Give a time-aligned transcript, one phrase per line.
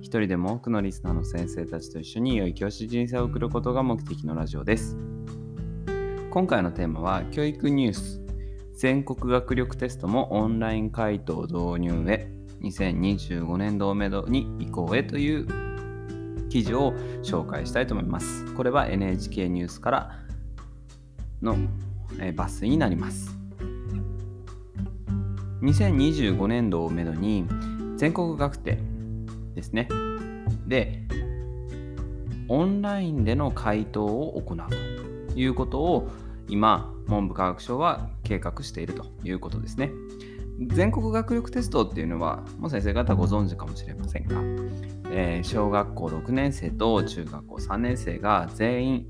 [0.00, 4.96] 一人でも多くのリスナーの先生たちと一緒に良い教師人生を送ることが目的のラジオです。
[6.30, 8.20] 今回のテーマは教育ニュース
[8.76, 12.30] 全国学力テストもオンライン回答導入へ
[12.60, 16.92] 2025年度をめどに移行へという記事を
[17.22, 18.54] 紹介したいと思います。
[18.54, 20.12] これは NHK ニュースから
[21.42, 21.56] の
[22.16, 23.36] 抜粋になります。
[25.62, 27.44] 2025年度をめどに
[27.96, 28.78] 全国学定
[29.58, 29.88] ですね。
[30.68, 31.02] で、
[32.48, 34.58] オンラインでの回答を行う
[35.32, 36.08] ということを
[36.46, 39.90] 今、文部科学省は計画しているということですね。
[40.68, 44.40] 全国学力テストっていうのは、もう先生方ご存知かもしれませんが、
[45.10, 49.06] えー小学校6年生と中学校3年生が全員、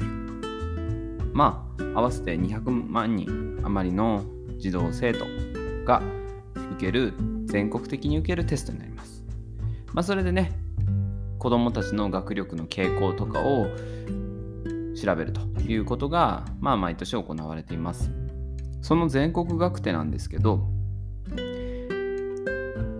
[1.33, 4.25] まあ、合わせて200万人余りの
[4.59, 5.27] 児童生徒
[5.85, 6.03] が
[6.77, 7.12] 受ける、
[7.45, 8.88] 全国的に受けるテストになります。
[9.92, 10.53] まあ、それでね、
[11.39, 13.67] 子どもたちの学力の傾向とかを
[15.00, 18.11] 調べるということが、まあ、毎年行われています。
[18.81, 20.69] その全国学手なんですけど、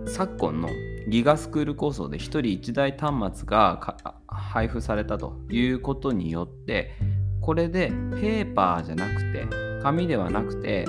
[0.07, 0.69] 昨今の
[1.07, 6.91] ギガスクール構想で1人1台端末が配布されたということによって、
[7.41, 9.47] これでペーパーじゃなくて、
[9.81, 10.85] 紙ではなくて、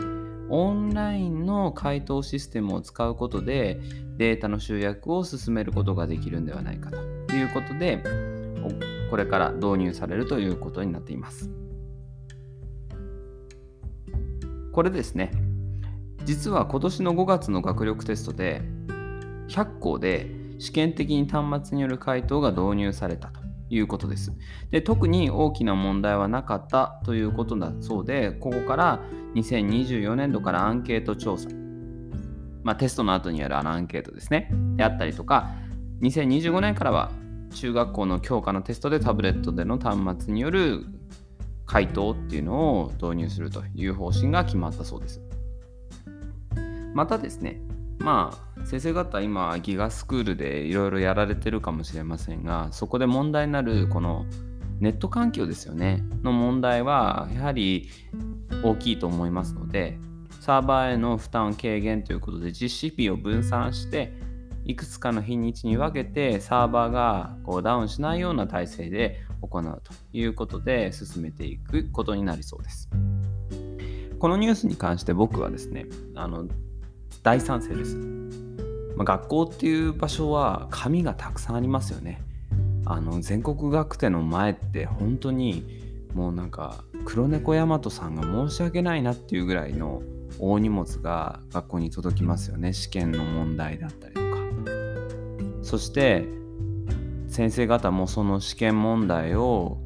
[0.50, 3.80] オンラインの回答システムを使うことで
[4.16, 8.02] データの集約を進めることができるんではないかということで
[9.10, 11.50] これから導入されるということになっています。
[14.72, 15.32] これですね
[16.24, 18.62] 実は今年の5月の学力テストで
[19.48, 23.39] 100校で試験的に端末による回答が導入されたと
[23.70, 24.32] いうことです。
[24.70, 29.00] で特に大きな問題はなかったということだそうで、ここから
[29.34, 31.48] 2024年度からアンケート調査、
[32.64, 35.50] まあ、テストの後にやるあのアンケートですね、であったりとか、
[36.02, 37.12] 2025年からは
[37.54, 40.84] 中学校の教科のテストでタブレットでの端末による
[41.66, 45.20] 回答っていうのを導入するという方針が決まったそうです。
[46.94, 47.60] またですね、
[47.98, 54.26] まあ先生方今ギガスクールでいろいろやられてるかもしれませんがそこで問題になるこの
[54.78, 57.88] ネット環境ですよねの問題はやはり
[58.62, 59.98] 大きいと思いますので
[60.38, 64.12] サーバーへの負担軽減ということで実施日を分散して
[64.64, 72.88] いくつかの日にちに分けてサーバーがこうダウンしないような体制で行うということで進めていくことになりそうです。
[74.20, 76.46] このニュースに関して僕はですねあの
[77.24, 78.49] 大賛成です。
[79.00, 82.20] まあ、学校っていう場所は紙がたくさんありますよね。
[82.84, 85.64] あの全国学手の前って本当に
[86.12, 90.02] もうなんか黒猫大和さんが申し訳ないなっていうぐらいの
[90.38, 92.74] 大荷物が学校に届きますよね。
[92.74, 94.26] 試験の問題だったりとか。
[95.62, 96.26] そして
[97.26, 99.78] 先生方もその試験問題を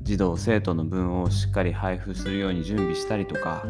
[0.00, 3.66] 児童生徒の分をしっかり配布するように準備したりとか。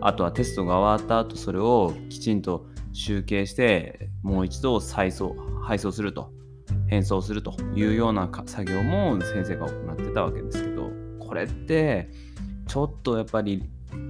[0.00, 2.66] あとはテストが終わった後それをきちんと
[2.98, 6.32] 集計してもう一度再送配送すると
[6.88, 12.10] 返送するというような作業も先生が行ってたわけですけどこれって
[12.66, 13.62] ちょっとやっぱり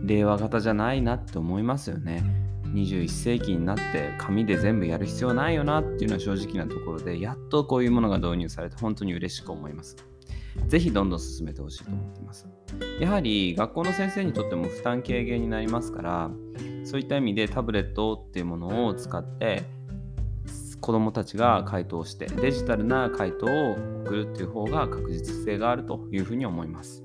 [0.04, 2.24] 令和型じゃないなって思いますよね。
[2.64, 9.96] 21世紀になって紙で全部やる必要ないよなっていうのは正直なところでやっとこういうものが導入されて本当に嬉しく思います。
[10.66, 12.46] ぜひどんどん進めてほしいと思っています。
[13.00, 16.30] やはり学校の先生にとっても負担軽減になりますから
[16.88, 19.64] そういった意味でタブレットっていうものを使って
[20.80, 23.72] 子どもたちが回答してデジタルな回答を
[24.06, 27.02] 送るっていう方が確実性があるというふうに思います。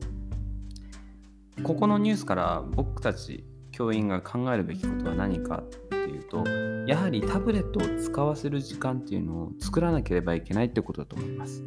[1.64, 3.44] ここのニュースから僕たち
[3.74, 6.48] 教員が考えるべきことは何かっていうと
[6.88, 11.62] やはりタブレットを使わせる時間っていうのを作らなければいけないってことだと思います。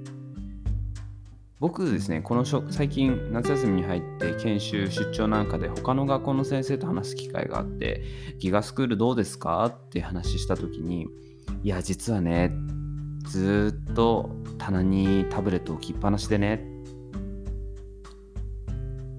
[1.58, 8.02] 僕ですね、この最近夏休みに入って研修出張なんかで他の学校の先生と話す機会があって
[8.38, 11.06] ギガスクールどうですかって話した時に
[11.62, 12.52] いや実はね
[13.24, 16.62] ずっと棚にタブレット置きっぱなしでね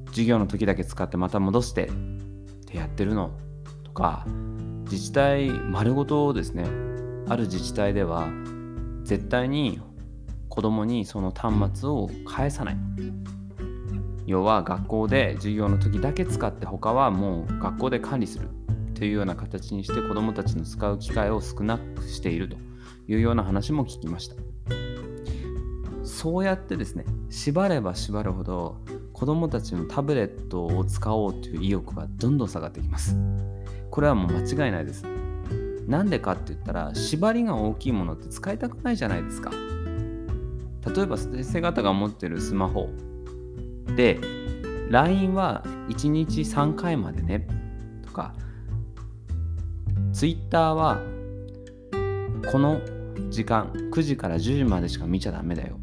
[0.09, 1.91] 授業の時だけ使ってまた戻してっ
[2.67, 3.31] てやってるの
[3.83, 4.27] とか
[4.83, 6.65] 自治体丸ごとですね。
[7.29, 8.29] ある自治体では
[9.03, 9.81] 絶対に
[10.57, 12.77] 子供にその端末を返さない。
[14.25, 18.49] 要は学校で授業の時だけ使って他はもう学校で管理する
[18.95, 22.57] というような形にして子どもたちの使う機会を少なくしていると
[23.07, 24.35] いうような話も聞きました。
[26.03, 28.77] そうやってですね縛れば縛るほど
[29.13, 33.15] 子どもたちのタブレットを使おうという意欲はどんどん下がってきます。
[33.91, 35.05] これはもう間違いないです。
[35.85, 39.51] なんでかって言ったら縛りが大きいものって使いたくないじゃないですか
[40.95, 42.89] 例えば先生方が持ってるスマホ
[43.95, 44.19] で
[44.89, 47.47] LINE は1日3回までね
[48.05, 48.33] とか
[50.13, 51.01] Twitter は
[52.51, 52.79] この
[53.29, 55.79] 時間9時から10時までしか見ちゃダメだよ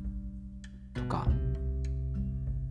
[0.95, 1.27] とか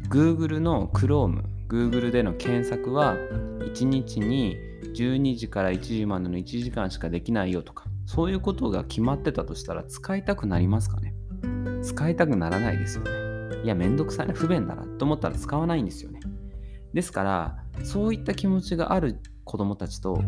[0.10, 3.16] Google の Chrome Google での検索は
[3.60, 4.58] 1日に
[4.96, 11.03] 12時から1時までの1時間しかできないよとかそういうことが決まってたとしたら使いたくなりますかね？
[11.82, 13.12] 使いたくならないですよね
[13.64, 16.20] いや、めんどくさいな、不便だなと思ったら使わないんですよね。
[16.94, 20.22] ですから、そういった気持ちがある子供たちと、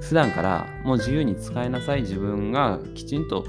[0.00, 3.44] 普段からもう自由に使いなさい、自分がきちんと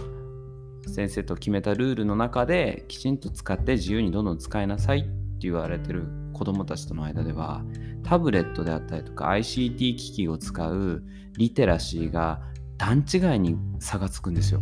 [0.87, 5.09] 先生と決めたルールの中できちんと使って自由にどんどん使いなさいって
[5.41, 7.63] 言われてる子供たちとの間では
[8.03, 11.03] タブレットであったりとか ICT 機器を使う
[11.37, 12.41] リテラシーが
[12.77, 14.61] 段違いに差がつくんですよ。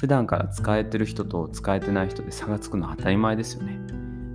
[0.00, 3.78] 普段から使えてる人と使えてない人で差がつくのは当たり前ですよね。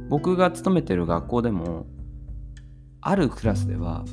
[0.10, 1.88] 僕が勤めてる学校でも
[3.02, 4.06] あるクラスでは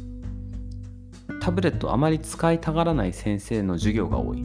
[1.43, 4.43] タブレットあまり使いたがらない先生の授業が多い。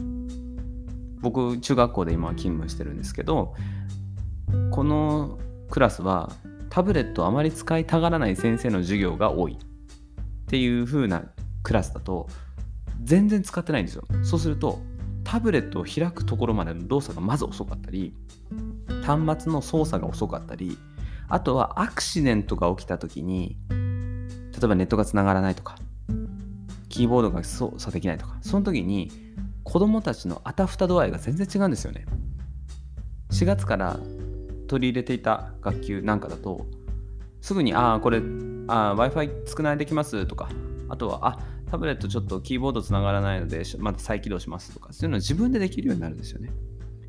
[1.22, 3.54] 僕中学校で今勤務してるんですけど
[4.70, 5.38] この
[5.70, 6.30] クラスは
[6.68, 9.56] タブレットあまり使いたがらない先生の授業が多いっ
[10.44, 11.24] ていう風な
[11.62, 12.28] クラスだと
[13.02, 14.04] 全然使ってないんですよ。
[14.22, 14.78] そうすると
[15.30, 18.14] タブレットを開くところまでの動作がまず遅かったり
[19.04, 20.78] 端末の操作が遅かったり
[21.28, 23.76] あとはアクシデントが起きた時に例
[24.64, 25.76] えばネットがつながらないとか
[26.88, 29.10] キーボードが操作できないとかその時に
[29.64, 32.06] 子供たちのあたふた度合いが全然違うんですよね。
[33.32, 34.00] 4月から
[34.66, 36.64] 取り入れていた学級なんかだと
[37.42, 40.48] すぐにああこれ Wi-Fi 少ないできますとか
[40.88, 46.50] あとはあタブレットちょっとキーボードつながらないので、また再起動しますとか、そういうのを自分でできるようになるんですよね。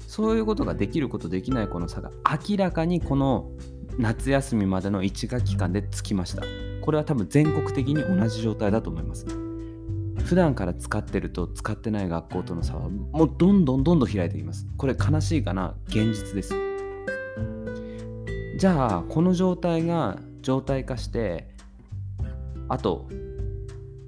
[0.07, 2.11] そういうことができることできないこの差が
[2.50, 3.51] 明らかにこの
[3.97, 6.44] 夏休みまでの1学期間でつきました。
[6.81, 9.27] これは多分全国的に同じ状態だと思います。
[10.25, 14.67] 普段から使ってると使ってない学校との差はもうどんどんどんどん開いていきます。
[14.77, 15.75] これ悲しいかな？
[15.88, 16.56] 現実です。
[18.57, 21.50] じゃあこの状態が状態化して
[22.67, 23.07] あと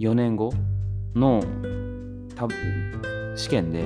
[0.02, 0.52] 4年後
[1.14, 1.44] の
[2.36, 3.86] 多分試験で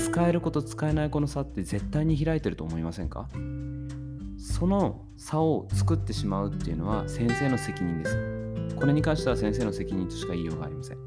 [0.00, 3.28] 使える子と使えない子の差って絶対に開いてると思いませんか？
[4.38, 8.74] その差を作ってしまうっていうのは先生の責任です。
[8.74, 10.98] これに関しては先生の責任としか言いようがありません。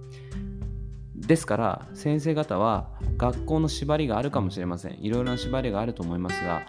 [1.15, 4.99] ですから先生方は学校の縛りがあるかもしれません。
[5.01, 6.61] いろいろな縛りがあると思いますが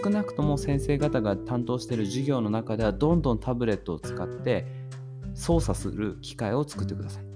[0.00, 4.64] 少なくとも先生方が担当している授業の中ではどんどんタブレットを使って
[5.34, 7.31] 操作する機会を作ってください。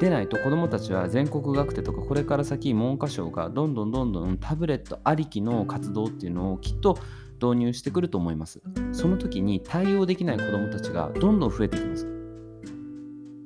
[0.00, 6.98] でないと子どもたちは全国学手とかこれから先文科省がどんどんどんどんタブレットありきの活動っていうのをきっと
[7.40, 8.62] 導入してくると思います。
[8.92, 12.06] その時に対応できない子どもたちがどんどん増えていきます。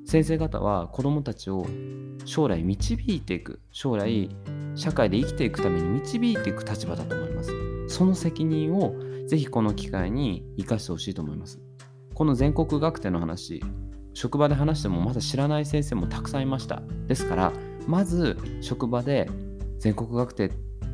[0.05, 1.67] 先生方は子どもたちを
[2.25, 4.29] 将来導いていく将来
[4.75, 7.53] 社会で生きていくために導いていく立場だと思います。
[7.89, 8.95] その責任を
[9.27, 11.61] ぜひこの機会に生かしてほしいと思います。
[12.15, 13.63] この全国学手の話
[14.15, 17.53] 職場で話してもまだ知らない先生もたくさんいましたですから
[17.87, 19.29] まず職場で
[19.79, 20.51] 全国学手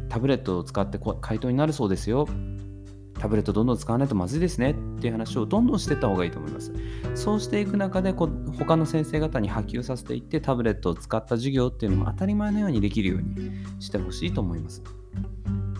[0.08, 2.28] タブレットを使って回答になるそうですよ
[3.18, 6.72] タブレットどんどん使わないとまずいですねっていう話をどんどんしていった方がいいと思います。
[7.14, 14.82] そうしていく中でこ他の先生方に波及させていってタブレットを使った授業っていうのも当たり前のようにできるようにしてほしいと思います。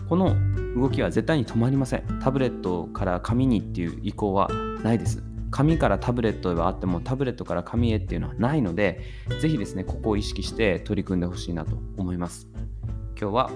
[0.09, 0.35] この
[0.75, 2.19] 動きは絶対に止まりません。
[2.21, 4.49] タブレットから紙にっていう意向は
[4.83, 5.23] ないです。
[5.51, 9.01] 紙からタブレットではあってもタブレットから紙へっていうのはないので
[9.41, 12.47] ぜひですねここを意識して取り組んでほしいなと思います。
[13.19, 13.51] 今日は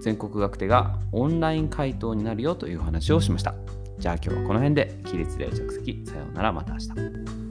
[0.00, 3.54] 全国学手がオンライン回答になるよという話をしました。
[3.98, 6.04] じゃあ今日はこの辺で起立例着席。
[6.06, 7.47] さようならまた明日。